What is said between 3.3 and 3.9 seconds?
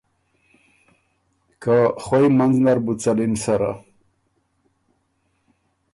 سره۔